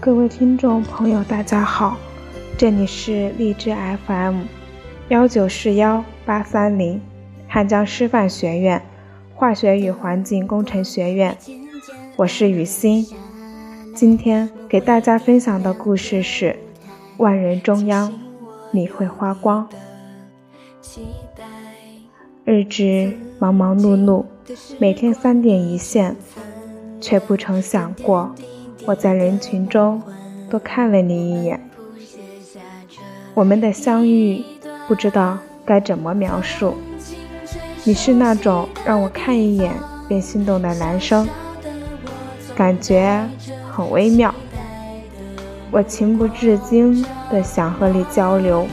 [0.00, 1.98] 各位听众朋友，大家好，
[2.56, 3.76] 这里是荔枝
[4.06, 4.44] FM
[5.10, 6.98] 幺九四幺八三零
[7.46, 8.80] 汉江师范学院
[9.34, 11.36] 化学与环境工程学院，
[12.16, 13.06] 我是雨欣。
[13.94, 16.46] 今天给大家分享的故事是
[17.18, 18.10] 《万人中央，
[18.70, 19.68] 你会花光》。
[22.46, 24.24] 日子忙忙碌碌，
[24.78, 26.16] 每天三点一线，
[27.02, 28.34] 却不曾想过。
[28.86, 30.02] 我在人群中
[30.48, 31.60] 多看了你一眼，
[33.34, 34.42] 我们的相遇
[34.88, 36.74] 不知道该怎么描述。
[37.84, 39.72] 你是那种让我看一眼
[40.08, 41.28] 便心动的男生，
[42.56, 43.24] 感觉
[43.70, 44.34] 很微妙。
[45.70, 48.66] 我情不自禁的想和你交流。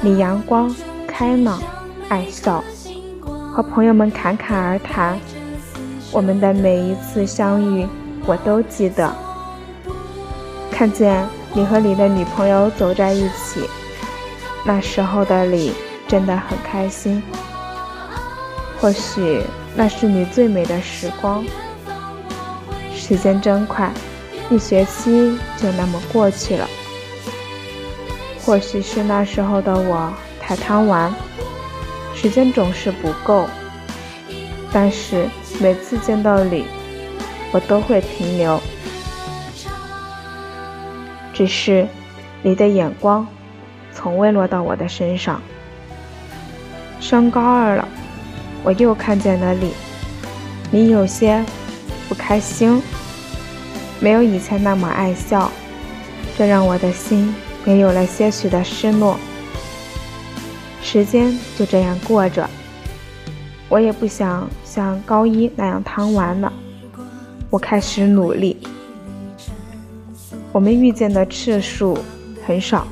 [0.00, 0.74] 你阳光
[1.08, 1.60] 开朗，
[2.08, 2.62] 爱笑，
[3.52, 5.18] 和朋友们侃侃而谈。
[6.12, 7.86] 我们的每一次相遇。
[8.26, 9.14] 我都记得，
[10.70, 13.68] 看见你和你的女朋友走在一起，
[14.64, 15.72] 那时候的你
[16.08, 17.22] 真的很开心。
[18.80, 19.42] 或许
[19.76, 21.44] 那是你最美的时光。
[22.94, 23.92] 时间真快，
[24.50, 26.66] 一学期就那么过去了。
[28.42, 31.14] 或许是那时候的我太贪玩，
[32.14, 33.46] 时间总是不够。
[34.72, 35.28] 但是
[35.60, 36.64] 每次见到你。
[37.54, 38.60] 我都会停留，
[41.32, 41.86] 只是
[42.42, 43.24] 你的眼光
[43.92, 45.40] 从未落到我的身上。
[46.98, 47.86] 升高二了，
[48.64, 49.72] 我又看见了你，
[50.72, 51.44] 你有些
[52.08, 52.82] 不开心，
[54.00, 55.48] 没有以前那么爱笑，
[56.36, 57.32] 这让我的心
[57.66, 59.16] 也有了些许的失落。
[60.82, 62.50] 时间就这样过着，
[63.68, 66.52] 我也不想像高一那样贪玩了。
[67.54, 68.56] 我开始努力。
[70.50, 71.96] 我们遇见的次数
[72.44, 72.84] 很少，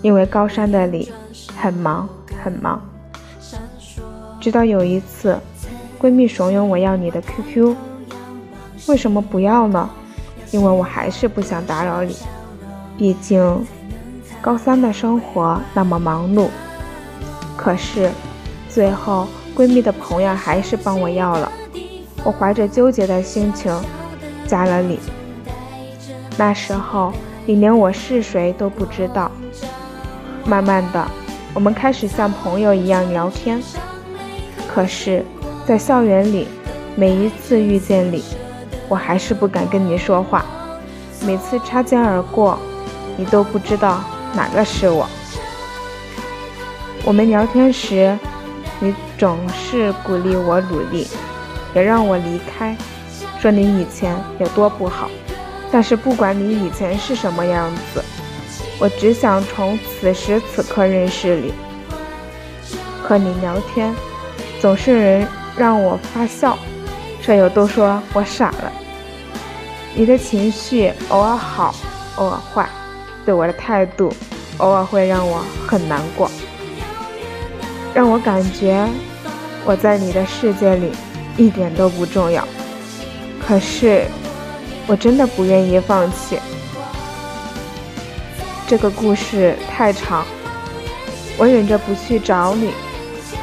[0.00, 1.12] 因为高三的你
[1.58, 2.08] 很忙
[2.42, 2.80] 很忙。
[4.40, 5.38] 直到有一次，
[6.00, 7.76] 闺蜜怂恿我要你的 QQ，
[8.86, 9.90] 为什么不要呢？
[10.52, 12.16] 因为我还是不想打扰你，
[12.96, 13.62] 毕竟
[14.40, 16.48] 高三的生活那么忙碌。
[17.58, 18.10] 可是
[18.70, 21.52] 最后，闺蜜的朋友还是帮我要了。
[22.26, 23.72] 我怀着纠结的心情
[24.48, 24.98] 加了你。
[26.36, 27.12] 那时候
[27.44, 29.30] 你连我是谁都不知道。
[30.44, 31.06] 慢慢的，
[31.54, 33.62] 我们开始像朋友一样聊天。
[34.66, 35.24] 可是，
[35.64, 36.48] 在校园里，
[36.96, 38.24] 每一次遇见你，
[38.88, 40.44] 我还是不敢跟你说话。
[41.24, 42.58] 每次擦肩而过，
[43.16, 44.00] 你都不知道
[44.34, 45.08] 哪个是我。
[47.04, 48.18] 我们聊天时，
[48.80, 51.06] 你总是鼓励我努力。
[51.76, 52.74] 也让我离开，
[53.38, 55.10] 说你以前有多不好，
[55.70, 58.02] 但是不管你以前是什么样子，
[58.78, 61.52] 我只想从此时此刻认识你。
[63.02, 63.94] 和你聊天，
[64.58, 66.56] 总是能让我发笑，
[67.20, 68.72] 舍友都说我傻了。
[69.94, 71.74] 你的情绪偶尔好，
[72.16, 72.66] 偶尔坏，
[73.26, 74.10] 对我的态度
[74.56, 76.30] 偶尔会让我很难过，
[77.92, 78.88] 让我感觉
[79.66, 80.90] 我在你的世界里。
[81.36, 82.46] 一点都不重要，
[83.40, 84.04] 可是
[84.86, 86.38] 我真的不愿意放弃。
[88.66, 90.24] 这个故事太长，
[91.36, 92.72] 我忍着不去找你，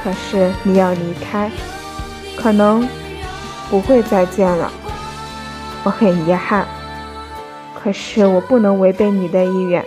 [0.03, 1.49] 可是你要离开，
[2.35, 2.87] 可能
[3.69, 4.71] 不会再见了。
[5.83, 6.65] 我很遗憾，
[7.81, 9.85] 可是我不能违背你的意愿，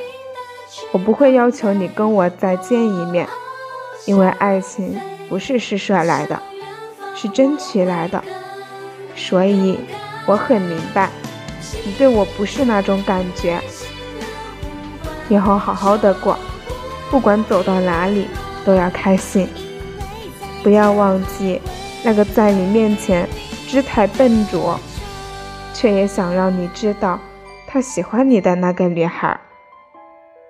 [0.92, 3.28] 我不会要求你跟我再见一面，
[4.04, 6.40] 因为爱情不是施舍来的。
[7.16, 8.22] 是争取来的，
[9.16, 9.80] 所以
[10.26, 11.10] 我很明白，
[11.84, 13.58] 你对我不是那种感觉。
[15.28, 16.38] 以后好好的过，
[17.10, 18.28] 不管走到哪里
[18.64, 19.48] 都要开心。
[20.62, 21.60] 不要忘记
[22.04, 23.28] 那个在你面前
[23.66, 24.78] 姿态笨拙，
[25.72, 27.18] 却也想让你知道
[27.66, 29.40] 他喜欢你的那个女孩。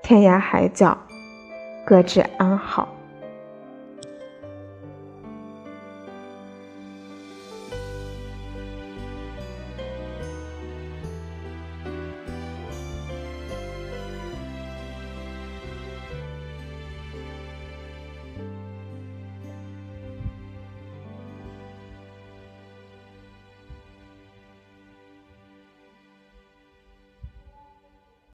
[0.03, 0.97] 天涯海角，
[1.85, 2.96] 各自安好。